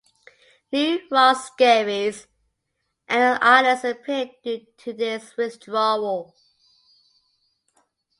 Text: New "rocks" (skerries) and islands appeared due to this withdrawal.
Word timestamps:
New 0.71 0.99
"rocks" 1.11 1.45
(skerries) 1.45 2.25
and 3.07 3.37
islands 3.39 3.83
appeared 3.85 4.31
due 4.43 4.65
to 4.79 4.93
this 4.93 5.37
withdrawal. 5.37 6.35